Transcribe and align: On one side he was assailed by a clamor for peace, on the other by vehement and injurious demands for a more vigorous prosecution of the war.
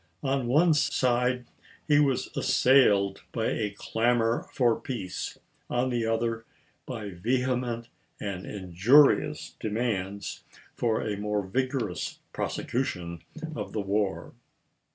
On 0.23 0.47
one 0.47 0.73
side 0.73 1.45
he 1.87 1.99
was 1.99 2.35
assailed 2.35 3.21
by 3.31 3.49
a 3.49 3.75
clamor 3.77 4.47
for 4.51 4.75
peace, 4.81 5.37
on 5.69 5.91
the 5.91 6.07
other 6.07 6.43
by 6.87 7.11
vehement 7.11 7.87
and 8.19 8.43
injurious 8.47 9.55
demands 9.59 10.43
for 10.73 11.01
a 11.03 11.17
more 11.17 11.45
vigorous 11.45 12.17
prosecution 12.33 13.21
of 13.55 13.73
the 13.73 13.79
war. 13.81 14.33